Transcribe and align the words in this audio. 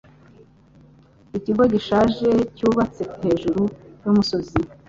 Ikigo 1.37 1.63
gishaje 1.73 2.29
cyubatse 2.55 3.03
hejuru 3.23 3.61
yumusozi. 4.01 4.57